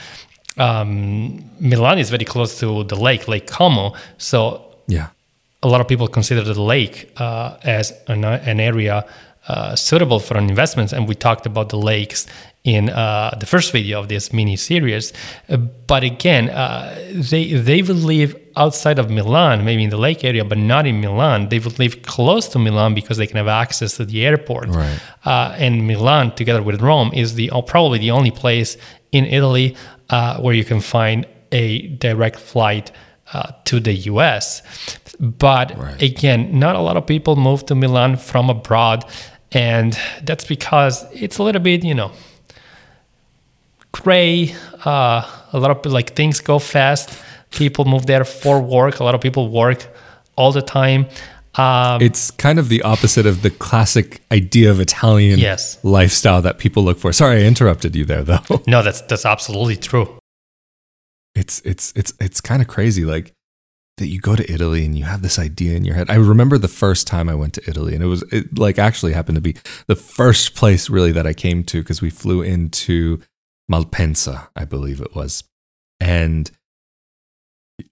um, 0.57 1.50
Milan 1.59 2.00
is 2.00 2.09
very 2.09 2.25
close 2.25 2.59
to 2.59 2.83
the 2.83 2.95
lake, 2.95 3.27
Lake 3.27 3.47
Como. 3.47 3.93
So 4.17 4.65
yeah, 4.88 5.09
a 5.63 5.67
lot 5.67 5.81
of 5.81 5.88
people 5.88 6.07
consider 6.07 6.41
the 6.41 6.59
lake 6.59 7.12
uh, 7.17 7.57
as 7.63 7.93
an, 8.07 8.24
an 8.24 8.59
area 8.59 9.05
uh, 9.47 9.75
suitable 9.75 10.19
for 10.19 10.38
an 10.38 10.50
investment. 10.50 10.91
And 10.93 11.07
we 11.07 11.15
talked 11.15 11.45
about 11.45 11.69
the 11.69 11.77
lakes 11.77 12.27
in 12.63 12.89
uh, 12.89 13.38
the 13.39 13.45
first 13.45 13.71
video 13.71 14.00
of 14.00 14.09
this 14.09 14.33
mini 14.33 14.57
series. 14.57 15.13
Uh, 15.47 15.57
but 15.57 16.03
again, 16.03 16.50
uh, 16.50 16.95
they 17.13 17.53
they 17.53 17.81
will 17.81 17.95
live 17.95 18.47
outside 18.58 19.00
of 19.00 19.10
Milan, 19.10 19.64
maybe 19.64 19.84
in 19.84 19.90
the 19.90 19.98
lake 19.98 20.24
area, 20.24 20.44
but 20.44 20.58
not 20.58 20.86
in 20.86 21.00
Milan. 21.00 21.50
They 21.50 21.60
would 21.60 21.80
live 21.80 22.02
close 22.02 22.48
to 22.50 22.60
Milan 22.60 22.94
because 22.94 23.18
they 23.18 23.28
can 23.28 23.38
have 23.38 23.48
access 23.48 23.98
to 23.98 24.06
the 24.06 24.26
airport. 24.26 24.70
Right. 24.70 25.00
Uh, 25.26 25.56
and 25.58 25.88
Milan, 25.88 26.36
together 26.36 26.64
with 26.64 26.82
Rome, 26.82 27.12
is 27.14 27.36
the 27.36 27.52
probably 27.68 28.00
the 28.00 28.12
only 28.12 28.32
place 28.32 28.78
in 29.12 29.26
Italy 29.26 29.76
uh, 30.10 30.40
where 30.42 30.54
you 30.54 30.66
can 30.66 30.82
find 30.82 31.26
a 31.52 31.88
direct 31.88 32.40
flight 32.40 32.92
uh, 33.34 33.52
to 33.66 33.80
the 33.80 33.94
US. 34.12 34.62
But 35.20 35.78
right. 35.78 36.02
again, 36.02 36.60
not 36.60 36.76
a 36.76 36.80
lot 36.80 36.98
of 36.98 37.06
people 37.06 37.36
move 37.36 37.66
to 37.68 37.76
Milan 37.76 38.18
from 38.18 38.50
abroad. 38.50 39.06
And 39.52 39.98
that's 40.24 40.46
because 40.46 41.06
it's 41.14 41.38
a 41.38 41.44
little 41.44 41.62
bit, 41.62 41.84
you 41.84 41.94
know, 41.94 42.12
gray. 43.92 44.54
Uh, 44.86 45.30
a 45.54 45.60
lot 45.60 45.72
of 45.72 45.92
like 45.92 46.16
things 46.16 46.42
go 46.42 46.60
fast. 46.60 47.24
People 47.51 47.86
move 47.86 48.06
there 48.06 48.24
for 48.24 48.62
work. 48.62 49.00
A 49.00 49.04
lot 49.04 49.16
of 49.16 49.22
people 49.22 49.50
work 49.50 49.88
all 50.36 50.51
the 50.51 50.62
time. 50.62 51.08
Um, 51.56 52.01
it's 52.01 52.30
kind 52.30 52.60
of 52.60 52.70
the 52.70 52.84
opposite 52.84 53.25
of 53.25 53.42
the 53.42 53.50
classic 53.50 54.22
idea 54.32 54.70
of 54.70 54.80
Italian 54.80 55.39
yes. 55.39 55.84
lifestyle 55.84 56.42
that 56.44 56.60
people 56.60 56.84
look 56.84 57.00
for. 57.00 57.12
Sorry, 57.12 57.44
I 57.44 57.46
interrupted 57.46 57.96
you 57.96 58.06
there, 58.06 58.24
though. 58.24 58.39
No, 58.68 58.84
that's 58.84 59.01
that's 59.01 59.25
absolutely 59.25 59.75
true. 59.75 60.20
It's 61.34 61.62
it's 61.62 61.94
it's 61.96 62.13
it's 62.20 62.42
kind 62.42 62.62
of 62.62 62.68
crazy, 62.68 63.06
like 63.06 63.34
that 63.98 64.08
you 64.08 64.20
go 64.20 64.36
to 64.36 64.51
Italy 64.51 64.86
and 64.86 64.98
you 64.98 65.06
have 65.06 65.24
this 65.24 65.39
idea 65.39 65.75
in 65.75 65.84
your 65.84 65.96
head. 65.96 66.10
I 66.10 66.16
remember 66.16 66.58
the 66.60 66.68
first 66.68 67.08
time 67.08 67.27
I 67.27 67.36
went 67.36 67.54
to 67.56 67.68
Italy, 67.68 67.96
and 67.96 68.04
it 68.04 68.08
was 68.08 68.22
it 68.32 68.58
like 68.58 68.77
actually 68.77 69.13
happened 69.13 69.36
to 69.36 69.42
be 69.42 69.56
the 69.88 69.96
first 69.96 70.54
place 70.54 70.89
really 70.89 71.12
that 71.13 71.25
I 71.25 71.34
came 71.34 71.63
to 71.66 71.82
because 71.82 72.01
we 72.01 72.12
flew 72.12 72.44
into 72.44 73.22
Malpensa, 73.72 74.48
I 74.56 74.66
believe 74.66 75.01
it 75.01 75.16
was, 75.16 75.44
and 76.00 76.51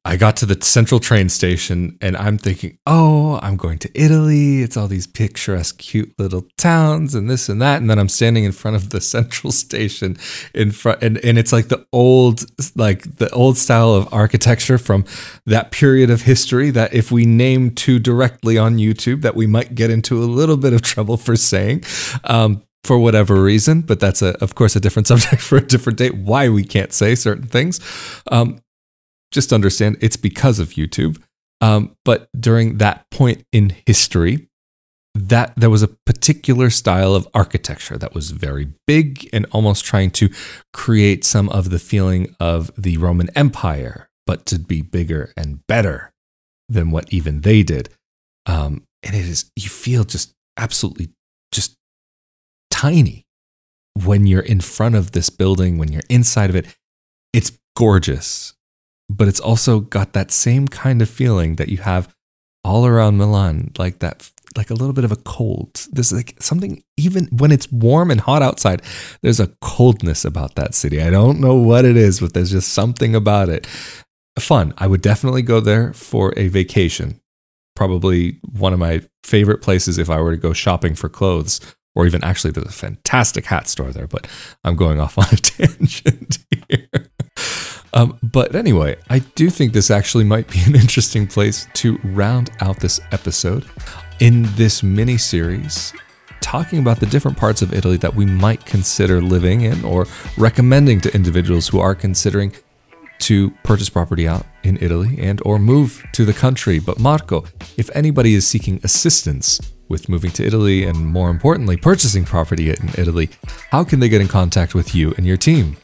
I 0.03 0.17
got 0.17 0.37
to 0.37 0.47
the 0.47 0.57
central 0.63 0.99
train 0.99 1.29
station 1.29 1.97
and 2.01 2.17
I'm 2.17 2.39
thinking, 2.39 2.79
oh, 2.87 3.39
I'm 3.43 3.55
going 3.55 3.77
to 3.79 3.91
Italy. 3.93 4.63
It's 4.63 4.77
all 4.77 4.87
these 4.87 5.05
picturesque, 5.05 5.77
cute 5.77 6.13
little 6.17 6.47
towns 6.57 7.13
and 7.13 7.29
this 7.29 7.49
and 7.49 7.61
that. 7.61 7.81
And 7.81 7.89
then 7.89 7.99
I'm 7.99 8.09
standing 8.09 8.45
in 8.45 8.51
front 8.51 8.77
of 8.77 8.89
the 8.89 9.01
central 9.15 9.51
station 9.51 10.17
in 10.53 10.71
front 10.71 11.03
and, 11.03 11.17
and 11.19 11.37
it's 11.37 11.53
like 11.53 11.67
the 11.67 11.85
old 11.91 12.45
like 12.75 13.17
the 13.17 13.29
old 13.31 13.57
style 13.57 13.93
of 13.93 14.11
architecture 14.11 14.77
from 14.77 15.05
that 15.45 15.71
period 15.71 16.09
of 16.09 16.23
history 16.23 16.71
that 16.71 16.93
if 16.93 17.11
we 17.11 17.25
name 17.25 17.71
too 17.71 17.99
directly 17.99 18.57
on 18.57 18.77
YouTube 18.77 19.21
that 19.21 19.35
we 19.35 19.45
might 19.45 19.75
get 19.75 19.91
into 19.91 20.17
a 20.17 20.25
little 20.25 20.57
bit 20.57 20.73
of 20.73 20.81
trouble 20.81 21.17
for 21.17 21.35
saying. 21.35 21.83
Um, 22.23 22.63
for 22.83 22.99
whatever 22.99 23.41
reason, 23.41 23.81
but 23.81 23.99
that's 23.99 24.21
a, 24.21 24.37
of 24.43 24.53
course, 24.53 24.75
a 24.75 24.79
different 24.79 25.07
subject 25.11 25.41
for 25.41 25.57
a 25.57 25.61
different 25.61 25.97
date. 25.97 26.15
Why 26.15 26.49
we 26.49 26.63
can't 26.63 26.93
say 26.93 27.15
certain 27.15 27.47
things, 27.47 27.79
um, 28.31 28.61
just 29.35 29.53
understand 29.53 29.97
it's 30.01 30.17
because 30.17 30.57
of 30.57 30.69
YouTube. 30.69 31.21
Um, 31.61 31.95
but 32.03 32.29
during 32.37 32.77
that 32.79 33.05
point 33.11 33.45
in 33.51 33.75
history, 33.85 34.47
that 35.13 35.53
there 35.55 35.69
was 35.69 35.83
a 35.83 35.87
particular 36.05 36.69
style 36.69 37.13
of 37.13 37.27
architecture 37.33 37.97
that 37.97 38.13
was 38.13 38.31
very 38.31 38.67
big 38.87 39.29
and 39.31 39.45
almost 39.51 39.85
trying 39.85 40.11
to 40.11 40.29
create 40.73 41.23
some 41.23 41.47
of 41.49 41.69
the 41.69 41.79
feeling 41.79 42.35
of 42.39 42.71
the 42.77 42.97
Roman 42.97 43.29
Empire, 43.35 44.09
but 44.25 44.45
to 44.47 44.59
be 44.59 44.81
bigger 44.81 45.31
and 45.37 45.65
better 45.67 46.11
than 46.67 46.91
what 46.91 47.13
even 47.13 47.41
they 47.41 47.63
did. 47.63 47.89
Um, 48.45 48.83
and 49.03 49.15
it 49.15 49.25
is, 49.25 49.51
you 49.55 49.69
feel 49.69 50.03
just 50.03 50.33
absolutely 50.57 51.09
just 51.51 51.77
tiny 52.69 53.25
when 53.93 54.27
you're 54.27 54.41
in 54.41 54.59
front 54.59 54.95
of 54.95 55.11
this 55.11 55.29
building, 55.29 55.77
when 55.77 55.91
you're 55.91 56.09
inside 56.09 56.49
of 56.49 56.55
it. 56.55 56.65
It's 57.31 57.57
gorgeous, 57.77 58.53
but 59.09 59.27
it's 59.27 59.39
also 59.39 59.79
got 59.79 60.13
that 60.13 60.31
same 60.31 60.67
kind 60.67 61.01
of 61.01 61.09
feeling 61.09 61.55
that 61.55 61.69
you 61.69 61.77
have 61.77 62.13
all 62.63 62.85
around 62.85 63.17
Milan, 63.17 63.71
like 63.77 63.99
that 63.99 64.31
like 64.57 64.69
a 64.69 64.73
little 64.73 64.93
bit 64.93 65.03
of 65.03 65.11
a 65.11 65.17
cold. 65.17 65.85
There's 65.91 66.11
like 66.11 66.35
something, 66.39 66.83
even 66.97 67.25
when 67.25 67.51
it's 67.51 67.71
warm 67.71 68.09
and 68.11 68.21
hot 68.21 68.41
outside, 68.41 68.81
there's 69.21 69.39
a 69.39 69.51
coldness 69.61 70.25
about 70.25 70.55
that 70.55 70.73
city. 70.73 71.01
I 71.01 71.09
don't 71.09 71.39
know 71.39 71.55
what 71.55 71.85
it 71.85 71.97
is, 71.97 72.19
but 72.19 72.33
there's 72.33 72.51
just 72.51 72.69
something 72.73 73.15
about 73.15 73.49
it. 73.49 73.67
Fun. 74.39 74.73
I 74.77 74.87
would 74.87 75.01
definitely 75.01 75.41
go 75.41 75.59
there 75.59 75.93
for 75.93 76.33
a 76.37 76.47
vacation. 76.47 77.19
Probably 77.75 78.39
one 78.57 78.73
of 78.73 78.79
my 78.79 79.01
favorite 79.23 79.61
places 79.61 79.97
if 79.97 80.09
I 80.09 80.21
were 80.21 80.31
to 80.31 80.37
go 80.37 80.53
shopping 80.53 80.95
for 80.95 81.09
clothes, 81.09 81.59
or 81.93 82.05
even 82.05 82.23
actually, 82.23 82.51
there's 82.51 82.67
a 82.67 82.71
fantastic 82.71 83.45
hat 83.45 83.67
store 83.67 83.91
there, 83.91 84.07
but 84.07 84.27
I'm 84.63 84.75
going 84.75 84.99
off 84.99 85.17
on 85.17 85.25
a 85.31 85.35
tangent 85.37 86.39
here. 86.69 86.89
Um, 87.93 88.17
but 88.21 88.55
anyway, 88.55 88.97
I 89.09 89.19
do 89.19 89.49
think 89.49 89.73
this 89.73 89.91
actually 89.91 90.23
might 90.23 90.49
be 90.49 90.61
an 90.63 90.75
interesting 90.83 91.27
place 91.27 91.67
to 91.75 91.97
round 92.03 92.51
out 92.61 92.79
this 92.79 92.99
episode 93.11 93.65
in 94.19 94.43
this 94.55 94.83
mini 94.83 95.17
series 95.17 95.93
talking 96.41 96.77
about 96.77 96.99
the 96.99 97.05
different 97.07 97.35
parts 97.35 97.63
of 97.63 97.73
Italy 97.73 97.97
that 97.97 98.13
we 98.13 98.25
might 98.25 98.65
consider 98.65 99.19
living 99.19 99.61
in 99.61 99.83
or 99.83 100.05
recommending 100.37 101.01
to 101.01 101.13
individuals 101.15 101.67
who 101.67 101.79
are 101.79 101.95
considering 101.95 102.53
to 103.17 103.49
purchase 103.63 103.89
property 103.89 104.27
out 104.27 104.45
in 104.63 104.77
Italy 104.79 105.17
and 105.19 105.41
or 105.43 105.57
move 105.57 106.05
to 106.13 106.23
the 106.23 106.33
country. 106.33 106.79
But 106.79 106.99
Marco, 106.99 107.45
if 107.77 107.89
anybody 107.95 108.35
is 108.35 108.47
seeking 108.47 108.79
assistance 108.83 109.59
with 109.89 110.07
moving 110.07 110.31
to 110.31 110.45
Italy 110.45 110.83
and 110.83 111.07
more 111.07 111.29
importantly 111.29 111.77
purchasing 111.77 112.25
property 112.25 112.69
in 112.69 112.89
Italy, 112.97 113.29
how 113.71 113.83
can 113.83 113.99
they 113.99 114.09
get 114.09 114.21
in 114.21 114.27
contact 114.27 114.75
with 114.75 114.93
you 114.93 115.13
and 115.17 115.25
your 115.25 115.37
team? 115.37 115.77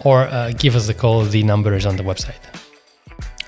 or 0.00 0.22
uh, 0.22 0.52
give 0.58 0.74
us 0.74 0.88
a 0.88 0.94
call. 0.94 1.22
The 1.24 1.42
number 1.42 1.74
is 1.74 1.84
on 1.86 1.96
the 1.96 2.02
website. 2.02 2.61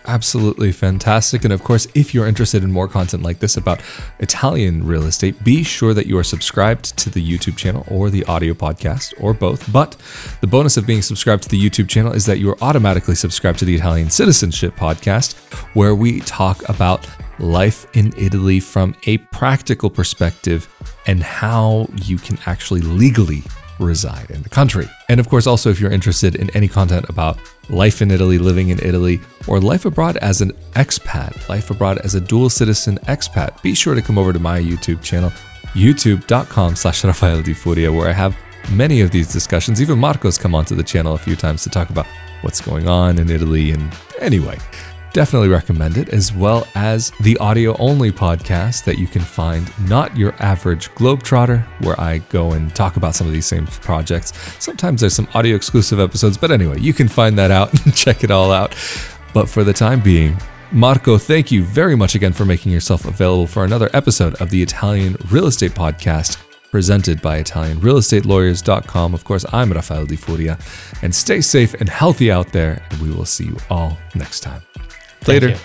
Absolutely 0.06 0.70
fantastic. 0.70 1.44
And 1.44 1.52
of 1.52 1.64
course, 1.64 1.88
if 1.94 2.12
you're 2.12 2.26
interested 2.26 2.62
in 2.62 2.70
more 2.70 2.88
content 2.88 3.22
like 3.22 3.38
this 3.38 3.56
about 3.56 3.80
Italian 4.18 4.86
real 4.86 5.04
estate, 5.04 5.42
be 5.42 5.62
sure 5.62 5.94
that 5.94 6.06
you 6.06 6.18
are 6.18 6.24
subscribed 6.24 6.96
to 6.98 7.08
the 7.08 7.26
YouTube 7.26 7.56
channel 7.56 7.86
or 7.88 8.10
the 8.10 8.22
audio 8.24 8.52
podcast 8.52 9.14
or 9.18 9.32
both. 9.32 9.72
But 9.72 9.96
the 10.42 10.46
bonus 10.46 10.76
of 10.76 10.86
being 10.86 11.00
subscribed 11.00 11.44
to 11.44 11.48
the 11.48 11.58
YouTube 11.58 11.88
channel 11.88 12.12
is 12.12 12.26
that 12.26 12.38
you 12.38 12.50
are 12.50 12.62
automatically 12.62 13.14
subscribed 13.14 13.58
to 13.60 13.64
the 13.64 13.74
Italian 13.74 14.10
Citizenship 14.10 14.76
podcast, 14.76 15.36
where 15.74 15.94
we 15.94 16.20
talk 16.20 16.68
about 16.68 17.08
life 17.38 17.86
in 17.96 18.12
Italy 18.18 18.60
from 18.60 18.94
a 19.06 19.18
practical 19.18 19.88
perspective 19.88 20.68
and 21.06 21.22
how 21.22 21.88
you 22.02 22.18
can 22.18 22.38
actually 22.44 22.82
legally 22.82 23.42
reside 23.78 24.30
in 24.30 24.42
the 24.42 24.48
country. 24.48 24.88
And 25.08 25.20
of 25.20 25.28
course, 25.28 25.46
also 25.46 25.70
if 25.70 25.80
you're 25.80 25.90
interested 25.90 26.36
in 26.36 26.50
any 26.50 26.68
content 26.68 27.06
about 27.08 27.38
life 27.68 28.02
in 28.02 28.10
Italy, 28.10 28.38
living 28.38 28.68
in 28.68 28.78
Italy, 28.80 29.20
or 29.46 29.60
life 29.60 29.84
abroad 29.84 30.16
as 30.18 30.40
an 30.40 30.52
expat, 30.72 31.48
life 31.48 31.70
abroad 31.70 31.98
as 31.98 32.14
a 32.14 32.20
dual 32.20 32.50
citizen 32.50 32.98
expat, 33.06 33.60
be 33.62 33.74
sure 33.74 33.94
to 33.94 34.02
come 34.02 34.18
over 34.18 34.32
to 34.32 34.38
my 34.38 34.60
YouTube 34.60 35.02
channel, 35.02 35.30
youtube.com 35.74 36.76
slash 36.76 37.04
Rafael 37.04 37.42
Di 37.42 37.54
Furia, 37.54 37.92
where 37.92 38.08
I 38.08 38.12
have 38.12 38.36
many 38.70 39.00
of 39.00 39.10
these 39.10 39.32
discussions. 39.32 39.80
Even 39.82 39.98
Marco's 39.98 40.38
come 40.38 40.54
onto 40.54 40.74
the 40.74 40.82
channel 40.82 41.14
a 41.14 41.18
few 41.18 41.36
times 41.36 41.62
to 41.64 41.70
talk 41.70 41.90
about 41.90 42.06
what's 42.42 42.60
going 42.60 42.88
on 42.88 43.18
in 43.18 43.30
Italy. 43.30 43.70
And 43.70 43.92
anyway, 44.20 44.58
definitely 45.14 45.48
recommend 45.48 45.96
it, 45.96 46.10
as 46.10 46.34
well 46.34 46.66
as 46.74 47.10
the 47.20 47.38
audio 47.38 47.74
only 47.78 48.12
podcast 48.12 48.84
that 48.84 48.98
you 48.98 49.06
can 49.06 49.22
find, 49.22 49.70
Not 49.88 50.14
Your 50.14 50.34
Average 50.40 50.90
Globetrotter, 50.90 51.64
where 51.82 51.98
I 51.98 52.18
go 52.18 52.52
and 52.52 52.74
talk 52.74 52.96
about 52.96 53.14
some 53.14 53.26
of 53.26 53.32
these 53.32 53.46
same 53.46 53.66
projects. 53.66 54.32
Sometimes 54.62 55.00
there's 55.00 55.14
some 55.14 55.28
audio 55.32 55.56
exclusive 55.56 56.00
episodes, 56.00 56.36
but 56.36 56.50
anyway, 56.50 56.80
you 56.80 56.92
can 56.92 57.08
find 57.08 57.38
that 57.38 57.50
out 57.50 57.72
and 57.84 57.96
check 57.96 58.22
it 58.22 58.30
all 58.30 58.52
out. 58.52 58.74
But 59.32 59.48
for 59.48 59.64
the 59.64 59.72
time 59.72 60.00
being, 60.00 60.36
Marco, 60.72 61.16
thank 61.16 61.50
you 61.50 61.62
very 61.62 61.94
much 61.94 62.14
again 62.14 62.32
for 62.32 62.44
making 62.44 62.72
yourself 62.72 63.04
available 63.06 63.46
for 63.46 63.64
another 63.64 63.88
episode 63.94 64.34
of 64.42 64.50
the 64.50 64.62
Italian 64.62 65.16
Real 65.30 65.46
Estate 65.46 65.72
Podcast 65.72 66.36
presented 66.72 67.22
by 67.22 67.40
ItalianRealEstateLawyers.com. 67.40 69.14
Of 69.14 69.22
course, 69.22 69.44
I'm 69.52 69.72
Rafael 69.72 70.06
Di 70.06 70.16
Furia, 70.16 70.58
and 71.02 71.14
stay 71.14 71.40
safe 71.40 71.72
and 71.74 71.88
healthy 71.88 72.32
out 72.32 72.50
there, 72.50 72.82
and 72.90 73.00
we 73.00 73.12
will 73.12 73.24
see 73.24 73.44
you 73.44 73.56
all 73.70 73.96
next 74.16 74.40
time. 74.40 74.60
Later. 75.26 75.56